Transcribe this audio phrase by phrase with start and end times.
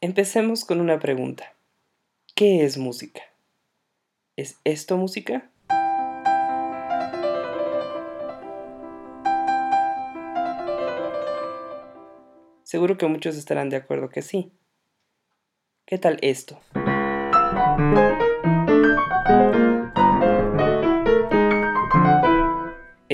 [0.00, 1.56] Empecemos con una pregunta.
[2.36, 3.20] ¿Qué es música?
[4.36, 5.50] ¿Es esto música?
[12.62, 14.52] Seguro que muchos estarán de acuerdo que sí.
[15.84, 16.60] ¿Qué tal esto?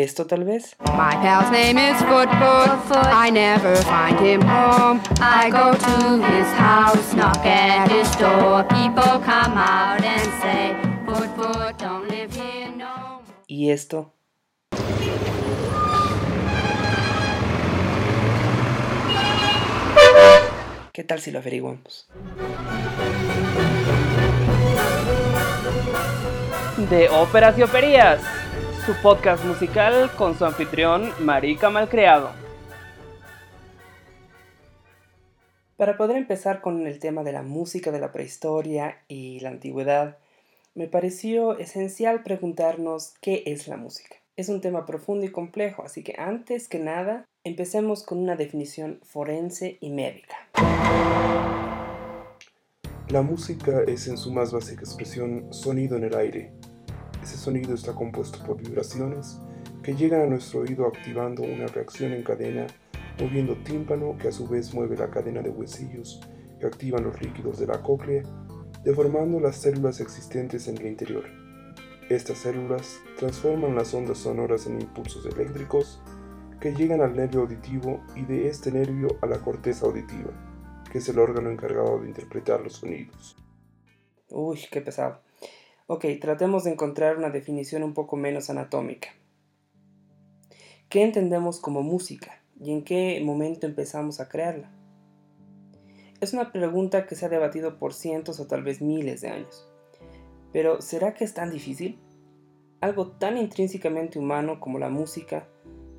[0.04, 0.76] ¿Esto tal vez?
[0.80, 2.94] My pal's name is Foot Foot.
[2.94, 5.00] I never find him home.
[5.18, 8.64] I go to his house, knock at his door.
[8.64, 10.76] People come out and say,
[11.06, 14.12] Foot Foot don't live here no ¿Y esto?
[20.92, 22.10] ¿Qué tal si lo averiguamos?
[26.90, 28.20] De óperas y operías
[28.86, 32.32] su podcast musical con su anfitrión Marica Malcreado.
[35.78, 40.18] Para poder empezar con el tema de la música de la prehistoria y la antigüedad,
[40.74, 44.16] me pareció esencial preguntarnos qué es la música.
[44.36, 49.00] Es un tema profundo y complejo, así que antes que nada, empecemos con una definición
[49.02, 50.36] forense y médica.
[53.08, 56.52] La música es en su más básica expresión sonido en el aire,
[57.24, 59.40] ese sonido está compuesto por vibraciones
[59.82, 62.66] que llegan a nuestro oído activando una reacción en cadena,
[63.18, 66.20] moviendo tímpano que a su vez mueve la cadena de huesillos
[66.60, 68.22] que activan los líquidos de la cóclea,
[68.84, 71.24] deformando las células existentes en el interior.
[72.10, 76.02] Estas células transforman las ondas sonoras en impulsos eléctricos
[76.60, 80.30] que llegan al nervio auditivo y de este nervio a la corteza auditiva,
[80.92, 83.36] que es el órgano encargado de interpretar los sonidos.
[84.28, 85.23] Uy, qué pesado.
[85.86, 89.10] Ok, tratemos de encontrar una definición un poco menos anatómica.
[90.88, 94.70] ¿Qué entendemos como música y en qué momento empezamos a crearla?
[96.22, 99.68] Es una pregunta que se ha debatido por cientos o tal vez miles de años.
[100.54, 102.00] Pero ¿será que es tan difícil?
[102.80, 105.48] Algo tan intrínsecamente humano como la música,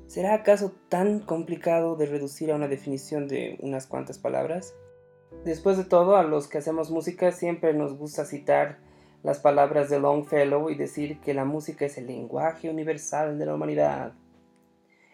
[0.08, 4.74] ¿será acaso tan complicado de reducir a una definición de unas cuantas palabras?
[5.44, 8.84] Después de todo, a los que hacemos música siempre nos gusta citar
[9.26, 13.56] las palabras de Longfellow y decir que la música es el lenguaje universal de la
[13.56, 14.12] humanidad.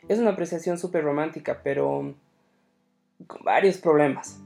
[0.06, 2.14] Es una apreciación súper romántica, pero
[3.26, 4.38] con varios problemas.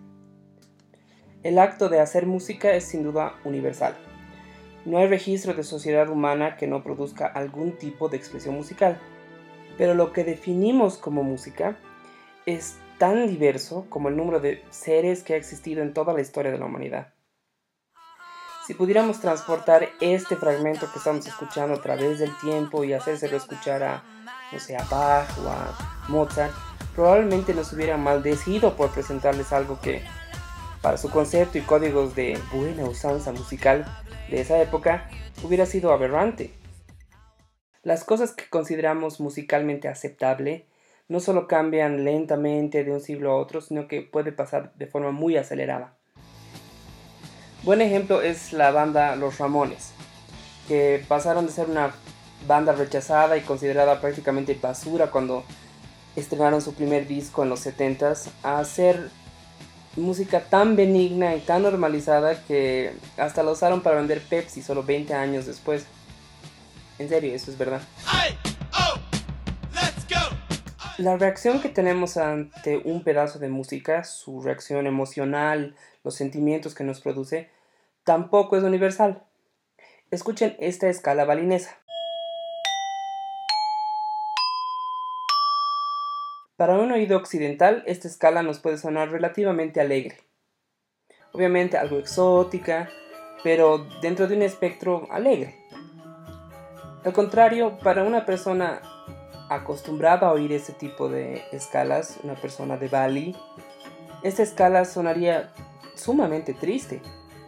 [1.42, 3.96] El acto de hacer música es sin duda universal.
[4.84, 9.00] No hay registro de sociedad humana que no produzca algún tipo de expresión musical.
[9.76, 11.76] Pero lo que definimos como música
[12.46, 16.52] es tan diverso como el número de seres que ha existido en toda la historia
[16.52, 17.15] de la humanidad.
[18.66, 23.84] Si pudiéramos transportar este fragmento que estamos escuchando a través del tiempo y hacérselo escuchar
[23.84, 24.02] a,
[24.50, 26.52] no sé, a Bach o a Mozart,
[26.92, 30.02] probablemente nos hubieran maldecido por presentarles algo que,
[30.82, 33.86] para su concepto y códigos de buena usanza musical
[34.30, 35.10] de esa época,
[35.44, 36.52] hubiera sido aberrante.
[37.84, 40.66] Las cosas que consideramos musicalmente aceptable
[41.06, 45.12] no solo cambian lentamente de un siglo a otro, sino que puede pasar de forma
[45.12, 45.95] muy acelerada.
[47.62, 49.90] Buen ejemplo es la banda Los Ramones,
[50.68, 51.92] que pasaron de ser una
[52.46, 55.44] banda rechazada y considerada prácticamente basura cuando
[56.14, 59.10] estrenaron su primer disco en los 70s a hacer
[59.96, 65.14] música tan benigna y tan normalizada que hasta la usaron para vender Pepsi solo 20
[65.14, 65.86] años después.
[66.98, 67.82] En serio, eso es verdad.
[68.06, 68.45] Oh,
[70.98, 76.84] la reacción que tenemos ante un pedazo de música, su reacción emocional, los sentimientos que
[76.84, 77.50] nos produce,
[78.04, 79.22] tampoco es universal.
[80.10, 81.78] Escuchen esta escala balinesa.
[86.56, 90.16] Para un oído occidental, esta escala nos puede sonar relativamente alegre.
[91.32, 92.88] Obviamente algo exótica,
[93.44, 95.54] pero dentro de un espectro alegre.
[97.04, 98.80] Al contrario, para una persona
[99.48, 103.36] acostumbrada a oír este tipo de escalas, una persona de Bali,
[104.22, 105.52] esta escala sonaría
[105.94, 107.00] sumamente triste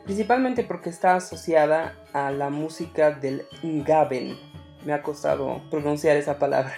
[0.09, 4.39] principalmente porque está asociada a la música del Ngaben.
[4.87, 6.73] Me ha costado pronunciar esa palabra.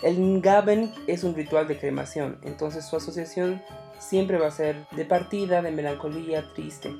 [0.00, 3.60] El Ngaben es un ritual de cremación, entonces su asociación
[3.98, 6.90] siempre va a ser de partida, de melancolía, triste.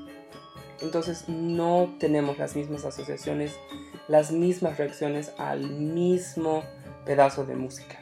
[0.82, 3.58] Entonces no tenemos las mismas asociaciones,
[4.06, 6.62] las mismas reacciones al mismo
[7.04, 7.98] pedazo de música.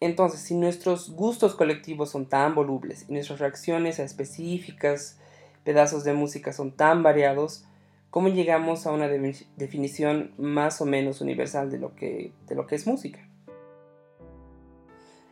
[0.00, 5.18] Entonces, si nuestros gustos colectivos son tan volubles y nuestras reacciones a específicas
[5.64, 7.64] pedazos de música son tan variados,
[8.10, 12.76] ¿cómo llegamos a una definición más o menos universal de lo que, de lo que
[12.76, 13.28] es música?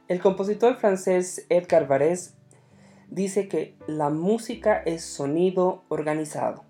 [0.09, 2.33] El compositor francés Edgar Varese
[3.09, 6.65] dice que la música es sonido organizado.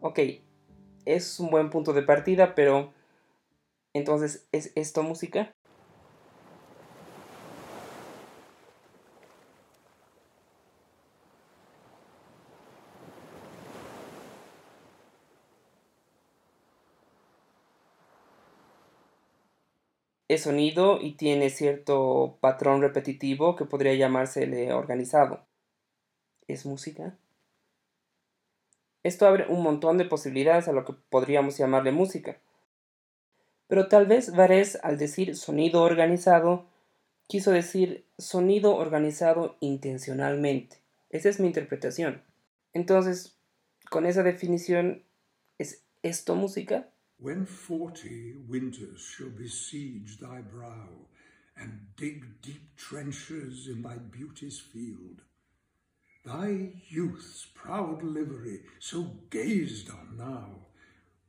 [0.00, 0.18] Ok,
[1.04, 2.92] es un buen punto de partida, pero
[3.94, 5.54] entonces, ¿es esto música?
[20.30, 25.44] es sonido y tiene cierto patrón repetitivo que podría llamársele organizado.
[26.46, 27.18] ¿Es música?
[29.02, 32.40] Esto abre un montón de posibilidades a lo que podríamos llamarle música.
[33.70, 36.66] Pero tal vez Varese, al decir sonido organizado,
[37.28, 40.78] quiso decir sonido organizado intencionalmente.
[41.08, 42.20] Esa es mi interpretación.
[42.72, 43.38] Entonces,
[43.88, 45.04] con esa definición,
[45.56, 46.90] ¿es esto música?
[47.20, 51.06] When forty winters shall besiege thy brow,
[51.54, 55.22] and dig deep trenches in thy beauty's field,
[56.24, 60.66] thy youth's proud livery, so gazed on now,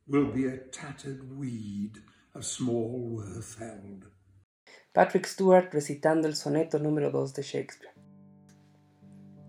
[0.08, 2.02] will be a tattered weed
[2.34, 4.10] of small worth held.
[4.92, 7.94] Patrick Stewart recitando el soneto número 2 de Shakespeare.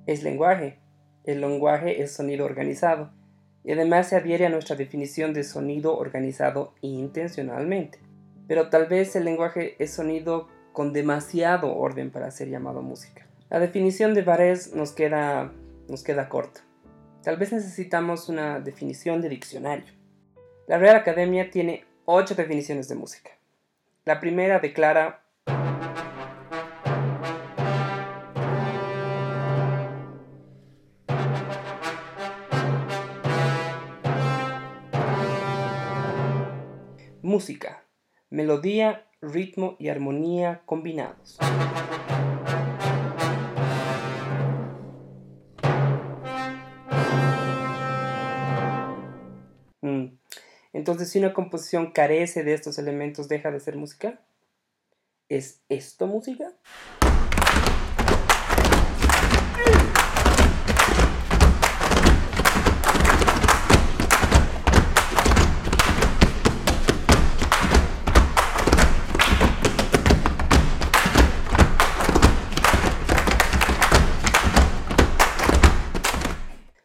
[0.05, 0.79] Es lenguaje.
[1.23, 3.11] El lenguaje es sonido organizado
[3.63, 7.99] y además se adhiere a nuestra definición de sonido organizado intencionalmente.
[8.47, 13.25] Pero tal vez el lenguaje es sonido con demasiado orden para ser llamado música.
[13.49, 15.53] La definición de Varese nos queda,
[15.87, 16.61] nos queda corta.
[17.21, 19.93] Tal vez necesitamos una definición de diccionario.
[20.67, 23.31] La Real Academia tiene ocho definiciones de música.
[24.05, 25.19] La primera declara
[37.21, 37.85] Música.
[38.29, 41.39] Melodía, ritmo y armonía combinados.
[50.83, 54.19] Entonces, si una composición carece de estos elementos, ¿deja de ser música?
[55.29, 56.51] ¿Es esto música?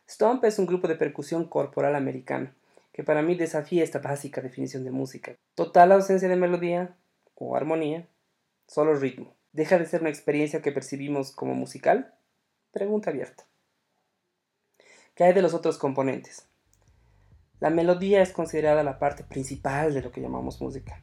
[0.09, 2.53] Stomp es un grupo de percusión corporal americano,
[2.99, 5.37] que para mí desafía esta básica definición de música.
[5.55, 6.97] Total ausencia de melodía
[7.37, 8.09] o armonía,
[8.67, 9.37] solo ritmo.
[9.53, 12.13] ¿Deja de ser una experiencia que percibimos como musical?
[12.73, 13.47] Pregunta abierta.
[15.15, 16.49] ¿Qué hay de los otros componentes?
[17.61, 21.01] La melodía es considerada la parte principal de lo que llamamos música.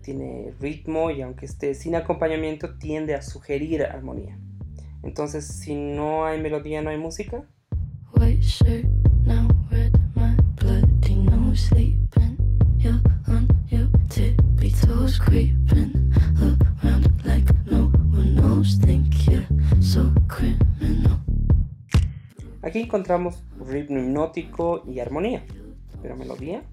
[0.00, 4.38] Tiene ritmo y aunque esté sin acompañamiento tiende a sugerir armonía.
[5.02, 7.42] Entonces, si no hay melodía, no hay música.
[22.62, 25.44] Aquí encontramos ritmo hipnótico y armonía,
[26.02, 26.64] pero melodía.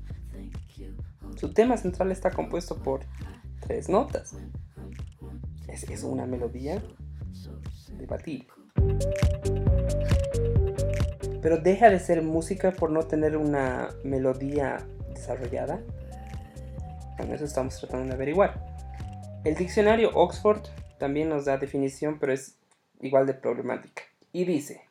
[1.35, 3.01] Su tema central está compuesto por
[3.59, 4.35] tres notas.
[5.67, 6.81] Es, es una melodía
[7.99, 8.47] debatible
[11.41, 14.77] pero deja de ser música por no tener una melodía
[15.13, 15.81] desarrollada.
[17.17, 18.63] Bueno, eso estamos tratando de averiguar.
[19.43, 20.61] El diccionario Oxford
[20.99, 22.57] también nos da definición, pero es
[22.99, 24.03] igual de problemática.
[24.31, 24.83] Y dice...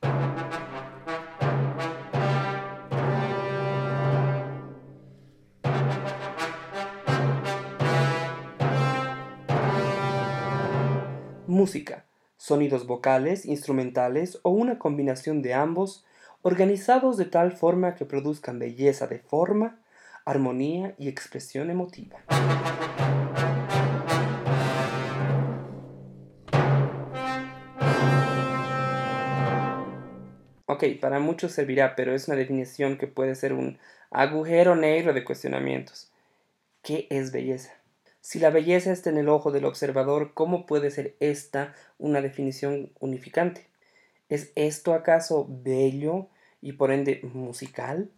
[11.46, 16.04] Música, sonidos vocales, instrumentales o una combinación de ambos
[16.42, 19.80] organizados de tal forma que produzcan belleza de forma,
[20.24, 22.18] armonía y expresión emotiva.
[30.66, 33.78] Ok, para muchos servirá, pero es una definición que puede ser un
[34.10, 36.10] agujero negro de cuestionamientos.
[36.82, 37.72] ¿Qué es belleza?
[38.22, 42.92] Si la belleza está en el ojo del observador, ¿cómo puede ser esta una definición
[43.00, 43.69] unificante?
[44.30, 46.28] ¿Es esto acaso bello
[46.62, 48.08] y por ende musical?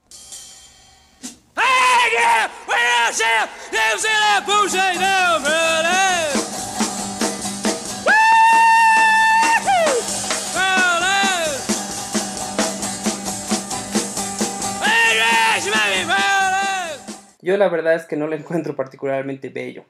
[17.40, 19.87] Yo la verdad es que no lo encuentro particularmente bello.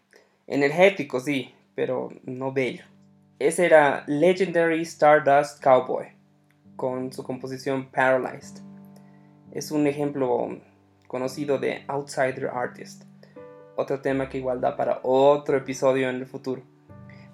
[0.46, 2.91] Energético, sí, pero no bello.
[3.42, 6.06] Ese era Legendary Stardust Cowboy,
[6.76, 8.62] con su composición Paralyzed.
[9.50, 10.60] Es un ejemplo
[11.08, 13.02] conocido de Outsider Artist.
[13.74, 16.62] Otro tema que igual da para otro episodio en el futuro.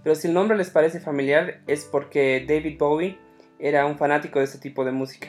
[0.03, 3.19] Pero si el nombre les parece familiar es porque David Bowie
[3.59, 5.29] era un fanático de este tipo de música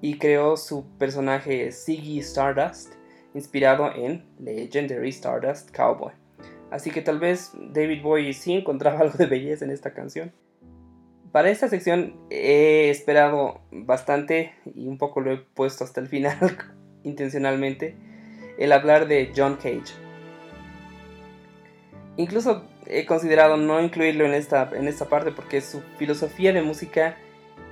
[0.00, 2.94] y creó su personaje Ziggy Stardust
[3.34, 6.21] inspirado en Legendary Stardust Cowboy.
[6.72, 10.32] Así que tal vez David Bowie sí encontraba algo de belleza en esta canción.
[11.30, 16.36] Para esta sección he esperado bastante y un poco lo he puesto hasta el final
[17.04, 17.94] intencionalmente
[18.58, 19.94] el hablar de John Cage.
[22.16, 27.16] Incluso he considerado no incluirlo en esta, en esta parte porque su filosofía de música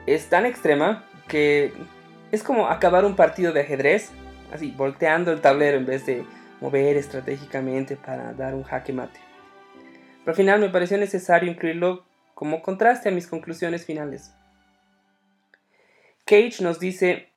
[0.07, 1.73] es tan extrema que
[2.33, 4.11] es como acabar un partido de ajedrez,
[4.52, 6.25] así volteando el tablero en vez de
[6.60, 9.20] mover estratégicamente para dar un jaque mate.
[10.20, 14.32] Pero al final me pareció necesario incluirlo como contraste a mis conclusiones finales.
[16.24, 17.30] Cage nos dice,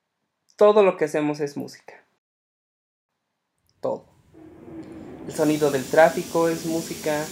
[0.56, 1.94] todo lo que hacemos es música.
[3.80, 4.06] Todo.
[5.26, 7.24] El sonido del tráfico es música,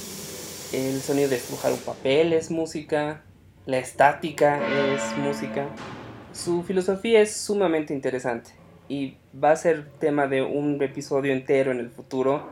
[0.73, 3.23] el sonido de estrujar un papel es música,
[3.67, 5.69] la estática es música.
[6.33, 11.81] Su filosofía es sumamente interesante y va a ser tema de un episodio entero en
[11.81, 12.43] el futuro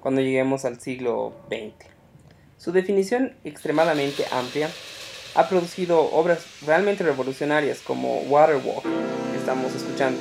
[0.00, 1.90] cuando lleguemos al siglo XX.
[2.56, 4.68] Su definición extremadamente amplia
[5.34, 10.20] ha producido obras realmente revolucionarias como Waterwalk, que estamos escuchando.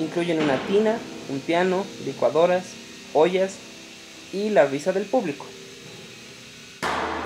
[0.00, 0.96] Incluyen una tina,
[1.28, 2.64] un piano, licuadoras,
[3.12, 3.56] ollas
[4.32, 5.46] y la risa del público.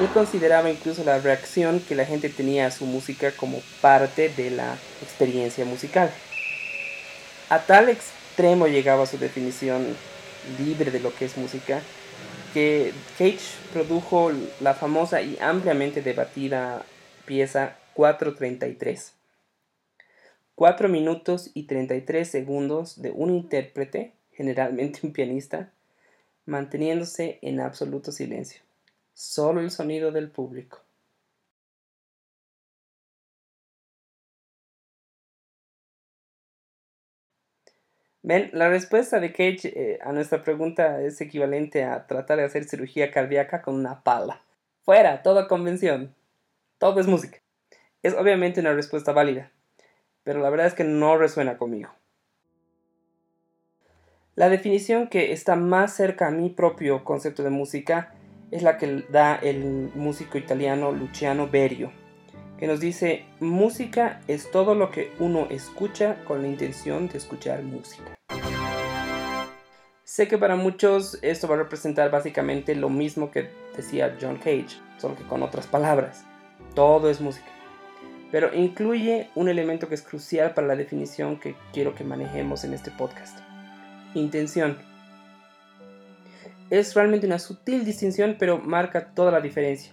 [0.01, 4.51] Él consideraba incluso la reacción que la gente tenía a su música como parte de
[4.51, 6.11] la experiencia musical.
[7.53, 9.95] A tal extremo llegaba su definición
[10.59, 11.83] libre de lo que es música,
[12.55, 14.33] que Cage produjo
[14.63, 16.83] la famosa y ampliamente debatida
[17.27, 19.13] pieza 433.
[20.55, 25.71] 4 minutos y 33 segundos de un intérprete, generalmente un pianista,
[26.47, 28.63] manteniéndose en absoluto silencio
[29.13, 30.81] solo el sonido del público.
[38.25, 42.65] Ven, la respuesta de Cage eh, a nuestra pregunta es equivalente a tratar de hacer
[42.65, 44.43] cirugía cardíaca con una pala.
[44.83, 46.15] Fuera, toda convención.
[46.79, 47.39] Todo es música.
[48.03, 49.51] Es obviamente una respuesta válida,
[50.23, 51.91] pero la verdad es que no resuena conmigo.
[54.35, 58.15] La definición que está más cerca a mi propio concepto de música
[58.51, 61.93] es la que da el músico italiano Luciano Berio,
[62.63, 67.61] que nos dice, música es todo lo que uno escucha con la intención de escuchar
[67.65, 68.15] música.
[70.05, 74.79] Sé que para muchos esto va a representar básicamente lo mismo que decía John Cage,
[74.97, 76.25] solo que con otras palabras.
[76.77, 77.49] Todo es música.
[78.31, 82.75] Pero incluye un elemento que es crucial para la definición que quiero que manejemos en
[82.75, 83.41] este podcast.
[84.15, 84.79] Intención
[86.71, 89.93] es realmente una sutil distinción, pero marca toda la diferencia.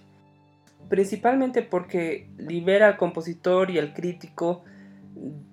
[0.88, 4.64] Principalmente porque libera al compositor y al crítico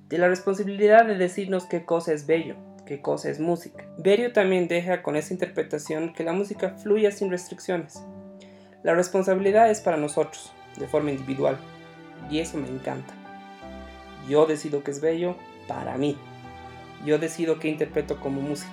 [0.10, 2.56] de la responsabilidad de decirnos qué cosa es bello,
[2.86, 3.86] qué cosa es música.
[3.98, 8.02] Berio también deja con esa interpretación que la música fluya sin restricciones.
[8.84, 11.58] La responsabilidad es para nosotros, de forma individual,
[12.32, 13.14] y eso me encanta.
[14.30, 15.36] Yo decido que es bello
[15.68, 16.18] para mí.
[17.06, 18.72] Yo decido qué interpreto como música.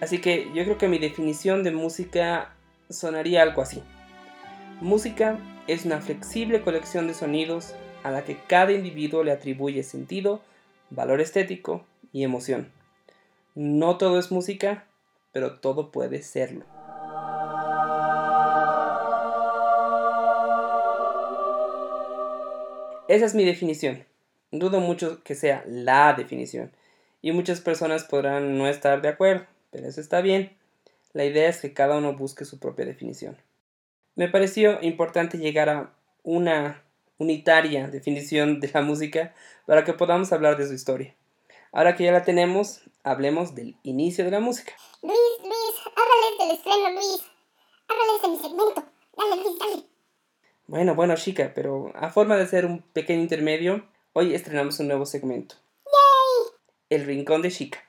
[0.00, 2.54] Así que yo creo que mi definición de música
[2.90, 3.82] sonaría algo así.
[4.80, 10.40] Música es una flexible colección de sonidos a la que cada individuo le atribuye sentido,
[10.90, 12.70] valor estético y emoción.
[13.54, 14.84] No todo es música,
[15.32, 16.64] pero todo puede serlo.
[23.08, 24.04] Esa es mi definición.
[24.50, 26.70] Dudo mucho que sea la definición.
[27.22, 30.56] Y muchas personas podrán no estar de acuerdo pero eso está bien.
[31.12, 33.36] La idea es que cada uno busque su propia definición.
[34.16, 35.92] Me pareció importante llegar a
[36.22, 36.82] una
[37.18, 39.34] unitaria definición de la música
[39.66, 41.14] para que podamos hablar de su historia.
[41.70, 44.72] Ahora que ya la tenemos, hablemos del inicio de la música.
[45.02, 47.22] Luis, Luis, háblales del estreno, Luis.
[47.88, 48.84] Háblales de mi segmento.
[49.18, 49.82] Dale, Luis, dale.
[50.66, 55.04] Bueno, bueno, chica, pero a forma de hacer un pequeño intermedio, hoy estrenamos un nuevo
[55.04, 55.56] segmento.
[55.84, 56.56] ¡Yay!
[56.88, 57.84] El Rincón de Chica.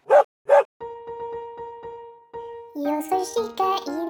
[2.75, 4.06] Yo soy chica y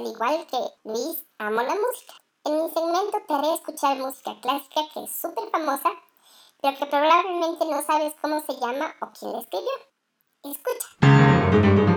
[0.00, 2.14] al igual que Luis, amo la música.
[2.44, 5.90] En mi segmento te haré escuchar música clásica que es súper famosa,
[6.62, 9.70] pero que probablemente no sabes cómo se llama o quién la escribió.
[10.42, 11.89] Escucha.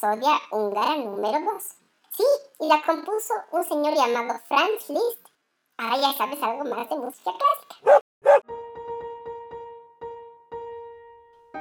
[0.00, 1.62] Rapsodia Húngara número 2.
[2.16, 2.24] Sí,
[2.60, 5.26] y la compuso un señor llamado Franz Liszt.
[5.76, 8.00] Ahora ya sabes algo más de música clásica.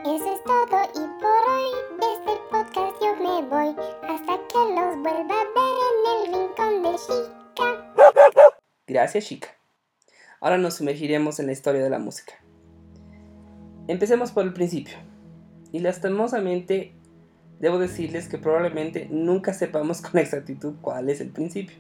[0.06, 3.76] Eso es todo y por hoy de este podcast yo me voy
[4.08, 7.94] hasta que los vuelva a ver en el rincón de Chica.
[8.86, 9.50] Gracias, chica.
[10.42, 12.34] Ahora nos sumergiremos en la historia de la música.
[13.88, 14.98] Empecemos por el principio.
[15.72, 16.97] Y lastimosamente
[17.60, 21.76] debo decirles que probablemente nunca sepamos con exactitud cuál es el principio.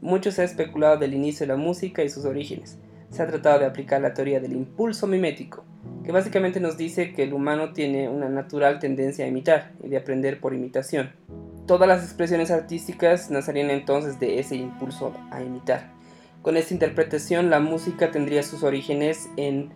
[0.00, 2.78] Mucho se ha especulado del inicio de la música y sus orígenes.
[3.10, 5.64] Se ha tratado de aplicar la teoría del impulso mimético,
[6.04, 9.96] que básicamente nos dice que el humano tiene una natural tendencia a imitar y de
[9.96, 11.10] aprender por imitación.
[11.66, 15.90] Todas las expresiones artísticas nacerían entonces de ese impulso a imitar.
[16.42, 19.70] Con esta interpretación la música tendría sus orígenes en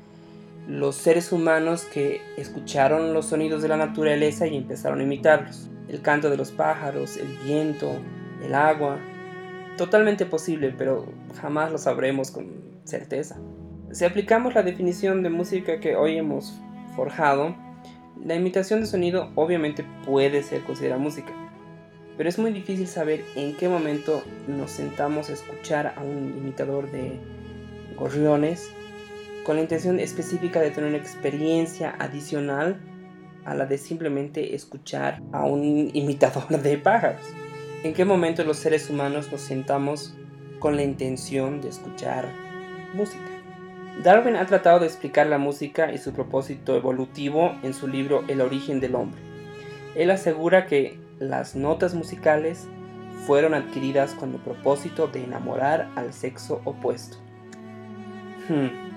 [0.69, 5.71] los seres humanos que escucharon los sonidos de la naturaleza y empezaron a imitarlos.
[5.89, 7.91] El canto de los pájaros, el viento,
[8.45, 8.99] el agua.
[9.79, 11.07] Totalmente posible, pero
[11.41, 13.41] jamás lo sabremos con certeza.
[13.93, 16.61] Si aplicamos la definición de música que hoy hemos
[16.95, 17.57] forjado,
[18.23, 21.33] la imitación de sonido obviamente puede ser considerada música,
[22.19, 26.91] pero es muy difícil saber en qué momento nos sentamos a escuchar a un imitador
[26.91, 27.19] de
[27.97, 28.71] gorriones
[29.49, 32.79] con la intención específica de tener una experiencia adicional
[33.47, 37.23] a la de simplemente escuchar a un imitador de pájaros.
[37.83, 40.15] ¿En qué momento los seres humanos nos sentamos
[40.59, 42.29] con la intención de escuchar
[42.93, 43.25] música?
[44.05, 48.43] Darwin ha tratado de explicar la música y su propósito evolutivo en su libro El
[48.43, 49.23] origen del hombre.
[49.95, 52.69] Él asegura que las notas musicales
[53.27, 57.17] fueron adquiridas con el propósito de enamorar al sexo opuesto.
[58.51, 58.89] Hmm,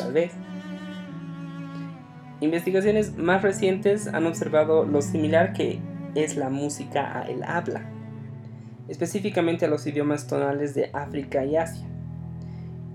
[0.00, 0.32] tal vez.
[2.40, 5.78] Investigaciones más recientes han observado lo similar que
[6.14, 7.82] es la música a el habla,
[8.88, 11.86] específicamente a los idiomas tonales de África y Asia.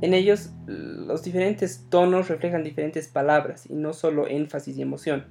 [0.01, 5.25] En ellos, los diferentes tonos reflejan diferentes palabras y no solo énfasis y emoción.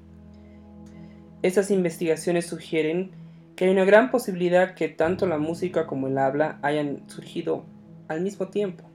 [1.43, 3.11] Estas investigaciones sugieren
[3.57, 7.67] que hay una gran posibilidad que tanto la música como el habla hayan surgido
[8.09, 8.94] al mismo tiempo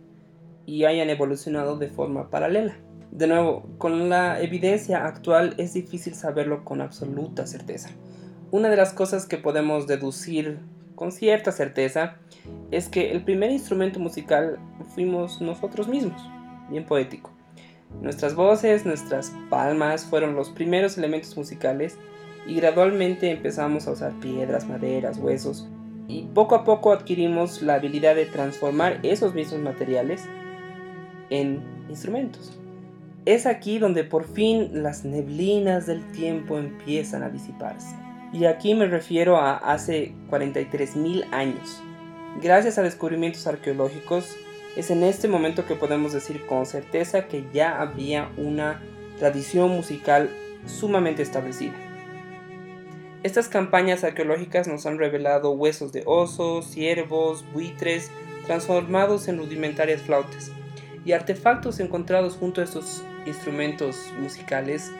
[0.70, 2.78] y hayan evolucionado de forma paralela.
[3.10, 7.90] De nuevo, con la evidencia actual es difícil saberlo con absoluta certeza.
[8.52, 10.60] Una de las cosas que podemos deducir
[10.94, 12.18] con cierta certeza
[12.70, 14.60] es que el primer instrumento musical
[14.94, 16.22] fuimos nosotros mismos,
[16.70, 17.32] bien poético.
[18.00, 21.98] Nuestras voces, nuestras palmas fueron los primeros elementos musicales
[22.46, 25.68] y gradualmente empezamos a usar piedras, maderas, huesos
[26.08, 30.28] y poco a poco adquirimos la habilidad de transformar esos mismos materiales
[31.30, 32.58] en instrumentos.
[33.26, 37.96] Es aquí donde por fin las neblinas del tiempo empiezan a disiparse.
[38.32, 41.82] Y aquí me refiero a hace 43.000 años.
[42.42, 44.36] Gracias a descubrimientos arqueológicos,
[44.76, 48.82] es en este momento que podemos decir con certeza que ya había una
[49.18, 50.30] tradición musical
[50.66, 51.74] sumamente establecida.
[53.24, 58.12] Estas campañas arqueológicas nos han revelado huesos de osos, ciervos, buitres,
[58.46, 60.52] transformados en rudimentarias flautas,
[61.06, 64.92] y artefactos encontrados junto a estos instrumentos musicales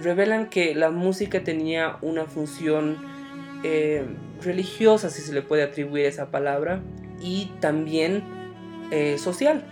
[0.00, 2.98] revelan que la música tenía una función
[3.62, 4.04] eh,
[4.42, 6.82] religiosa, si se le puede atribuir esa palabra,
[7.20, 8.22] y también
[8.90, 9.64] eh, social.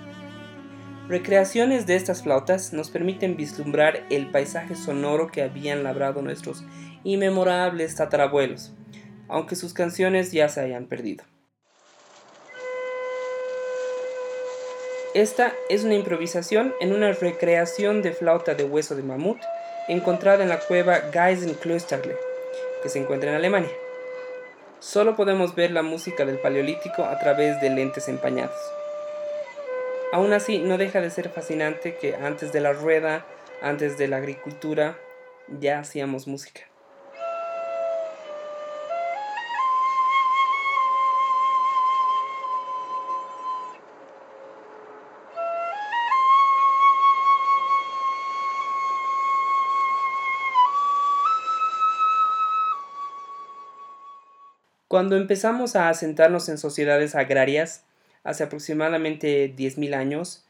[1.09, 6.65] Recreaciones de estas flautas nos permiten vislumbrar el paisaje sonoro que habían labrado nuestros
[7.03, 8.73] inmemorables tatarabuelos,
[9.27, 11.25] aunque sus canciones ya se hayan perdido.
[15.15, 19.41] Esta es una improvisación en una recreación de flauta de hueso de mamut
[19.89, 22.17] encontrada en la cueva Geisenklosterle,
[22.81, 23.73] que se encuentra en Alemania.
[24.79, 28.57] Solo podemos ver la música del Paleolítico a través de lentes empañados.
[30.13, 33.27] Aún así, no deja de ser fascinante que antes de la rueda,
[33.63, 34.97] antes de la agricultura,
[35.59, 36.70] ya hacíamos música.
[54.91, 57.85] Cuando empezamos a asentarnos en sociedades agrarias,
[58.25, 60.45] hace aproximadamente 10.000 años,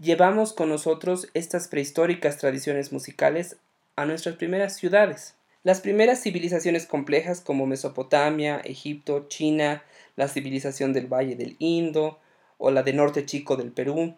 [0.00, 3.58] llevamos con nosotros estas prehistóricas tradiciones musicales
[3.94, 5.36] a nuestras primeras ciudades.
[5.62, 9.84] Las primeras civilizaciones complejas como Mesopotamia, Egipto, China,
[10.16, 12.18] la civilización del Valle del Indo
[12.58, 14.16] o la de Norte Chico del Perú,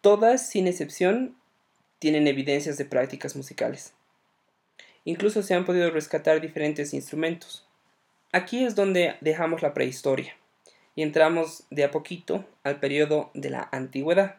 [0.00, 1.34] todas sin excepción
[1.98, 3.94] tienen evidencias de prácticas musicales.
[5.04, 7.66] Incluso se han podido rescatar diferentes instrumentos.
[8.34, 10.34] Aquí es donde dejamos la prehistoria
[10.94, 14.36] y entramos de a poquito al periodo de la antigüedad.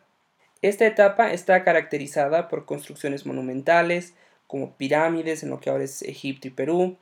[0.64, 4.16] Esta etapa está caracterizada por construcciones monumentales
[4.48, 6.98] como pirámides en lo que ahora es Egipto y Perú,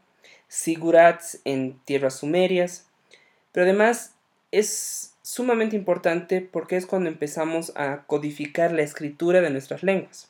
[0.49, 2.89] sigurats en tierras sumerias,
[3.53, 4.15] pero además
[4.51, 10.29] es sumamente importante porque es cuando empezamos a codificar la escritura de nuestras lenguas,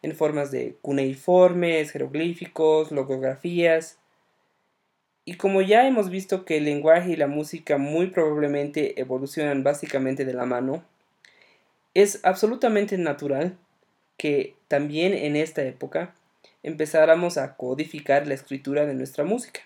[0.00, 3.98] en formas de cuneiformes, jeroglíficos, logografías,
[5.24, 10.24] y como ya hemos visto que el lenguaje y la música muy probablemente evolucionan básicamente
[10.24, 10.84] de la mano,
[11.94, 13.56] es absolutamente natural
[14.16, 16.14] que también en esta época
[16.62, 19.60] empezáramos a codificar la escritura de nuestra música.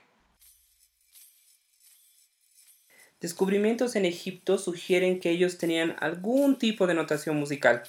[3.21, 7.83] Descubrimientos en Egipto sugieren que ellos tenían algún tipo de notación musical.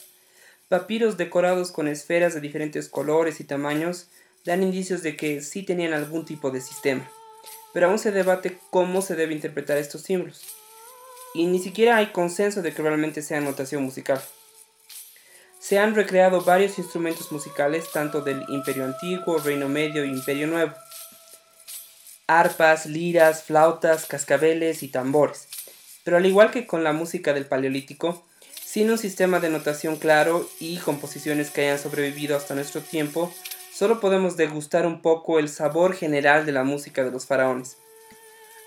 [0.70, 4.10] Papiros decorados con esferas de diferentes colores y tamaños
[4.46, 7.10] dan indicios de que sí tenían algún tipo de sistema
[7.74, 10.42] pero aún se debate cómo se debe interpretar estos símbolos,
[11.34, 14.22] y ni siquiera hay consenso de que realmente sea notación musical.
[15.60, 20.74] Se han recreado varios instrumentos musicales, tanto del Imperio Antiguo, Reino Medio e Imperio Nuevo.
[22.28, 25.48] Arpas, liras, flautas, cascabeles y tambores.
[26.04, 28.24] Pero al igual que con la música del Paleolítico,
[28.64, 33.34] sin un sistema de notación claro y composiciones que hayan sobrevivido hasta nuestro tiempo,
[33.78, 37.78] solo podemos degustar un poco el sabor general de la música de los faraones,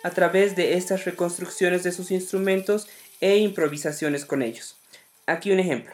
[0.04, 2.88] a través de estas reconstrucciones de sus instrumentos
[3.20, 4.76] e improvisaciones con ellos.
[5.26, 5.92] Aquí un ejemplo.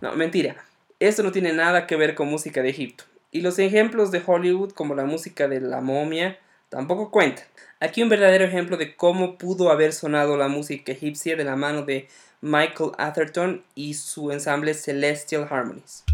[0.00, 0.64] No, mentira.
[1.00, 3.04] Esto no tiene nada que ver con música de Egipto.
[3.34, 7.44] Y los ejemplos de Hollywood, como la música de La momia, tampoco cuentan.
[7.80, 11.82] Aquí un verdadero ejemplo de cómo pudo haber sonado la música egipcia de la mano
[11.82, 12.06] de
[12.42, 16.04] Michael Atherton y su ensamble Celestial Harmonies.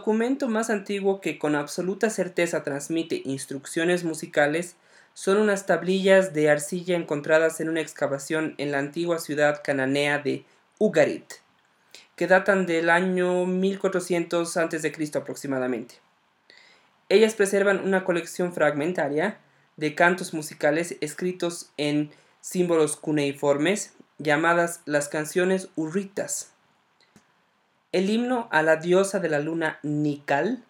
[0.00, 4.76] Documento más antiguo que con absoluta certeza transmite instrucciones musicales
[5.12, 10.46] son unas tablillas de arcilla encontradas en una excavación en la antigua ciudad cananea de
[10.78, 11.34] Ugarit,
[12.16, 15.10] que datan del año 1400 a.C.
[15.16, 15.96] aproximadamente.
[17.10, 19.36] Ellas preservan una colección fragmentaria
[19.76, 22.10] de cantos musicales escritos en
[22.40, 26.54] símbolos cuneiformes llamadas las canciones urritas
[27.92, 30.64] el himno a la diosa de la luna Nikal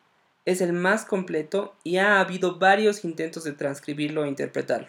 [0.46, 4.88] es el más completo y ha habido varios intentos de transcribirlo e interpretarlo.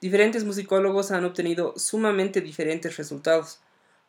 [0.00, 3.60] Diferentes musicólogos han obtenido sumamente diferentes resultados,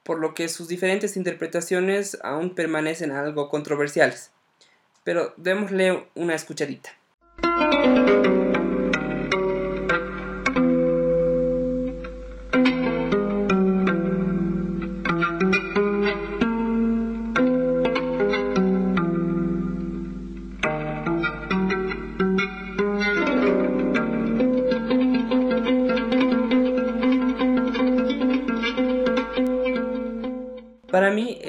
[0.03, 4.31] por lo que sus diferentes interpretaciones aún permanecen algo controversiales.
[5.03, 6.91] Pero démosle una escuchadita.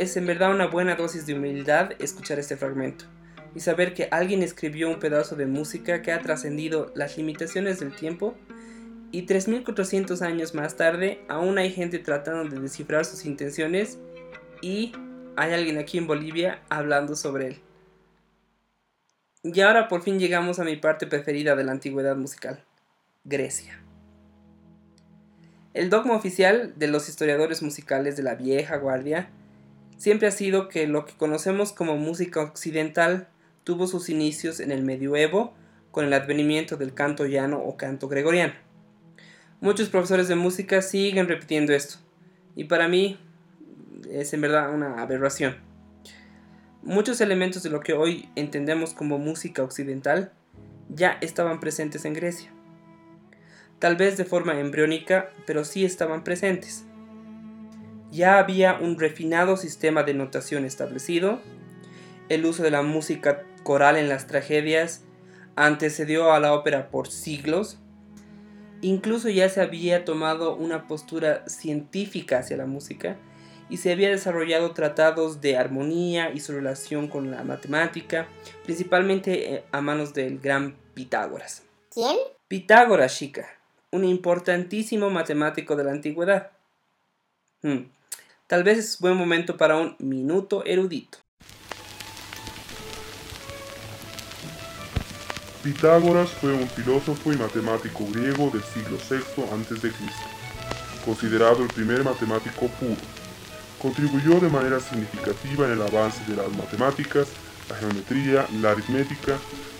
[0.03, 3.05] Es en verdad una buena dosis de humildad escuchar este fragmento
[3.55, 7.95] y saber que alguien escribió un pedazo de música que ha trascendido las limitaciones del
[7.95, 8.35] tiempo
[9.13, 13.99] y 3.400 años más tarde aún hay gente tratando de descifrar sus intenciones
[14.61, 14.93] y
[15.37, 17.61] hay alguien aquí en Bolivia hablando sobre él.
[19.45, 22.65] Y ahora por fin llegamos a mi parte preferida de la antigüedad musical,
[23.23, 23.81] Grecia.
[25.75, 29.31] El dogma oficial de los historiadores musicales de la vieja guardia
[30.03, 33.29] siempre ha sido que lo que conocemos como música occidental
[33.63, 35.55] tuvo sus inicios en el medioevo
[35.93, 38.55] con el advenimiento del canto llano o canto gregoriano.
[39.61, 41.99] Muchos profesores de música siguen repitiendo esto,
[42.57, 43.17] y para mí
[44.11, 45.59] es en verdad una aberración.
[46.83, 50.33] Muchos elementos de lo que hoy entendemos como música occidental
[50.89, 52.51] ya estaban presentes en Grecia.
[53.79, 56.87] Tal vez de forma embriónica, pero sí estaban presentes.
[58.13, 61.41] Ya había un refinado sistema de notación establecido,
[62.29, 65.03] el uso de la música coral en las tragedias
[65.57, 67.79] antecedió a la ópera por siglos,
[68.83, 73.17] incluso ya se había tomado una postura científica hacia la música,
[73.71, 78.29] y se había desarrollado tratados de armonía y su relación con la matemática,
[78.65, 81.63] principalmente eh, a manos del gran Pitágoras.
[81.91, 82.17] ¿Quién?
[82.49, 83.49] Pitágoras, chica,
[83.91, 86.51] un importantísimo matemático de la antigüedad.
[87.63, 87.85] Hmm,
[88.53, 91.17] Tal vez es buen momento para un minuto erudito.
[95.63, 99.91] Pitágoras fue un filósofo y matemático griego del siglo VI a.C.,
[101.03, 103.01] considerado el primer matemático puro
[103.81, 107.29] contribuyó de manera significativa en el avance de las matemáticas,
[107.71, 109.39] la geometría, la aritmética,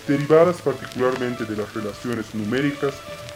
[0.09, 2.95] derivadas particularmente de las relaciones numéricas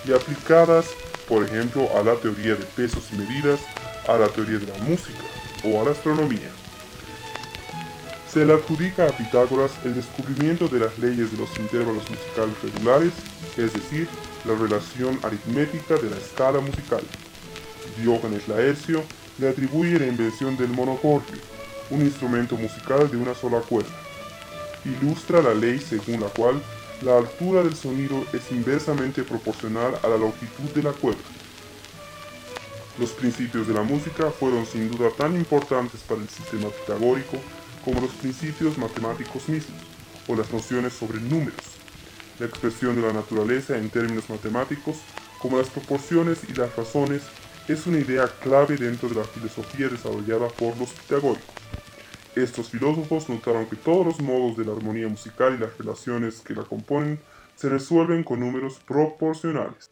[0.09, 0.87] y aplicadas,
[1.29, 3.61] por ejemplo, a la teoría de pesos y medidas,
[4.09, 5.23] a la teoría de la música
[5.65, 6.51] o a la astronomía.
[8.33, 13.13] Se le adjudica a Pitágoras el descubrimiento de las leyes de los intervalos musicales regulares,
[13.57, 14.09] es decir,
[14.45, 17.01] la relación aritmética de la escala musical.
[17.99, 19.03] Diógenes Laercio
[19.39, 21.41] le atribuye la invención del monocordio,
[21.91, 23.95] un instrumento musical de una sola cuerda.
[24.85, 26.63] Ilustra la ley según la cual
[27.03, 31.36] la altura del sonido es inversamente proporcional a la longitud de la cuerda.
[32.99, 37.37] Los principios de la música fueron sin duda tan importantes para el sistema pitagórico
[37.85, 39.81] como los principios matemáticos mismos,
[40.27, 41.77] o las nociones sobre números,
[42.39, 44.97] la expresión de la naturaleza en términos matemáticos,
[45.39, 47.23] como las proporciones y las razones
[47.69, 51.55] es una idea clave dentro de la filosofía desarrollada por los pitagóricos.
[52.35, 56.55] Estos filósofos notaron que todos los modos de la armonía musical y las relaciones que
[56.55, 57.21] la componen
[57.55, 59.91] se resuelven con números proporcionales.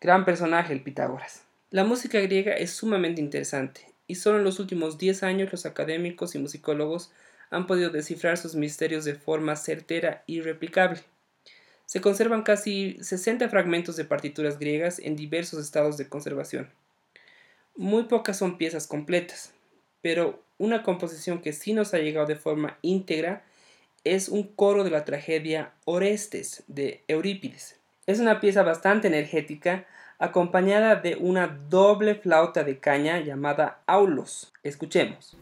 [0.00, 1.45] Gran personaje el Pitágoras.
[1.70, 6.36] La música griega es sumamente interesante y solo en los últimos 10 años los académicos
[6.36, 7.10] y musicólogos
[7.50, 11.00] han podido descifrar sus misterios de forma certera y replicable.
[11.84, 16.70] Se conservan casi 60 fragmentos de partituras griegas en diversos estados de conservación.
[17.76, 19.52] Muy pocas son piezas completas,
[20.02, 23.44] pero una composición que sí nos ha llegado de forma íntegra
[24.04, 27.76] es un coro de la tragedia Orestes de Eurípides.
[28.06, 29.84] Es una pieza bastante energética,
[30.18, 34.52] acompañada de una doble flauta de caña llamada aulos.
[34.62, 35.36] Escuchemos.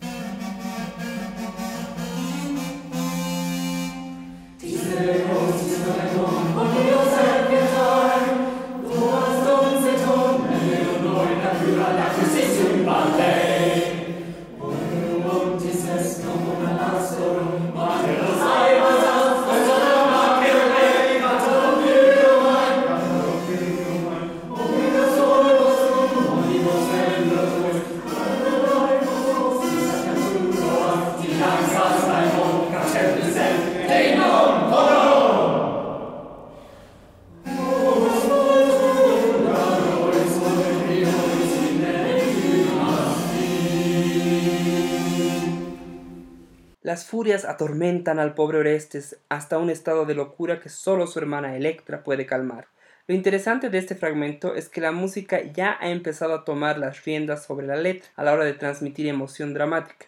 [46.95, 51.57] Las furias atormentan al pobre Orestes hasta un estado de locura que solo su hermana
[51.57, 52.69] Electra puede calmar.
[53.09, 57.05] Lo interesante de este fragmento es que la música ya ha empezado a tomar las
[57.05, 60.07] riendas sobre la letra a la hora de transmitir emoción dramática,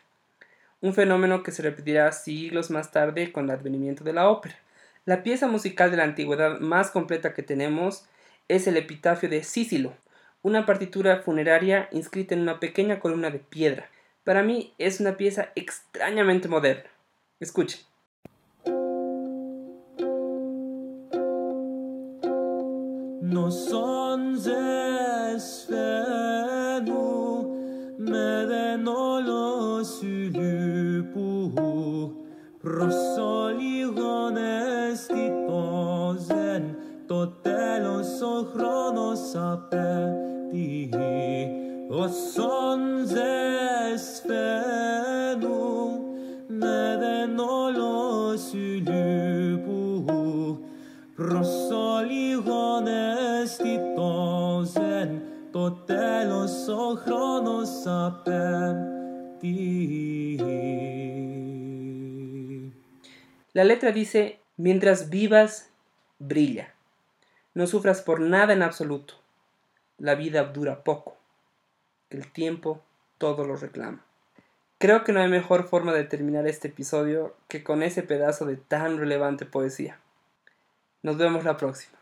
[0.80, 4.54] un fenómeno que se repetirá siglos más tarde con el advenimiento de la ópera.
[5.06, 8.06] La pieza musical de la antigüedad más completa que tenemos
[8.46, 9.92] es el epitafio de Sísilo,
[10.42, 13.90] una partitura funeraria inscrita en una pequeña columna de piedra,
[14.26, 16.90] para mí es una pieza extrañamente moderna.
[17.38, 17.78] Escuchen.
[23.22, 24.32] No son
[27.98, 31.14] me de no lo supo,
[32.60, 41.65] prosoligones que posen, totelos o cronos apetitos.
[41.95, 45.99] όσον ζες φαίνου
[46.47, 50.05] με δεν όλο συλλήπου
[51.15, 58.91] Προσόλιγονες τυπώζεν το τέλος ο χρόνος απέτει
[63.53, 65.69] La letra dice, mientras vivas,
[66.19, 66.73] brilla.
[67.53, 69.15] No sufras por nada en absoluto.
[69.97, 71.17] La vida dura poco.
[72.10, 72.82] El tiempo
[73.18, 74.04] todo lo reclama.
[74.78, 78.56] Creo que no hay mejor forma de terminar este episodio que con ese pedazo de
[78.56, 79.98] tan relevante poesía.
[81.02, 81.98] Nos vemos la próxima.